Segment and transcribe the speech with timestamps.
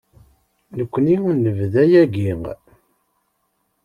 [0.77, 2.31] Nekkni nebda yagi.